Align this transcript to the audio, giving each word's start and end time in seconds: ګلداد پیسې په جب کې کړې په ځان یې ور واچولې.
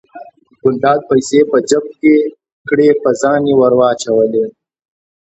ګلداد 0.61 0.99
پیسې 1.09 1.39
په 1.51 1.57
جب 1.69 1.83
کې 1.99 2.15
کړې 2.69 2.89
په 3.03 3.09
ځان 3.21 3.41
یې 3.49 3.53
ور 3.59 3.73
واچولې. 3.79 4.45